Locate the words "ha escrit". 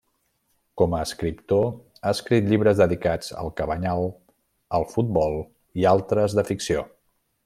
2.07-2.47